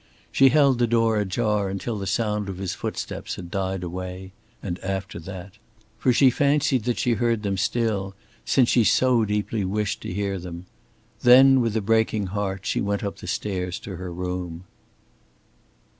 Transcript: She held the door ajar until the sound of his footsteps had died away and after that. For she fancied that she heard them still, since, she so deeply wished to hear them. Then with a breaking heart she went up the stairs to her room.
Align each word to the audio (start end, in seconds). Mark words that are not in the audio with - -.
She 0.31 0.49
held 0.49 0.79
the 0.79 0.87
door 0.87 1.19
ajar 1.19 1.69
until 1.69 1.99
the 1.99 2.07
sound 2.07 2.49
of 2.49 2.57
his 2.57 2.73
footsteps 2.73 3.35
had 3.35 3.51
died 3.51 3.83
away 3.83 4.31
and 4.63 4.79
after 4.79 5.19
that. 5.19 5.59
For 5.99 6.11
she 6.11 6.31
fancied 6.31 6.85
that 6.85 6.97
she 6.97 7.13
heard 7.13 7.43
them 7.43 7.55
still, 7.55 8.15
since, 8.43 8.69
she 8.69 8.83
so 8.83 9.25
deeply 9.25 9.63
wished 9.63 10.01
to 10.01 10.11
hear 10.11 10.39
them. 10.39 10.65
Then 11.21 11.61
with 11.61 11.77
a 11.77 11.81
breaking 11.81 12.25
heart 12.33 12.65
she 12.65 12.81
went 12.81 13.03
up 13.03 13.17
the 13.17 13.27
stairs 13.27 13.77
to 13.81 13.97
her 13.97 14.11
room. 14.11 14.63